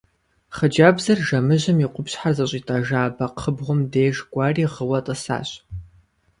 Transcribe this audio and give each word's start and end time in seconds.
Хъыджэбзыр 0.55 1.19
жэмыжьым 1.27 1.77
и 1.85 1.87
къупщхьэр 1.93 2.33
зыщӀитӀэжа 2.37 3.01
бэкхъыбгъум 3.15 3.79
деж 3.91 4.15
кӀуэри 4.31 4.65
гъыуэ 4.73 4.99
тӀысащ. 5.05 5.49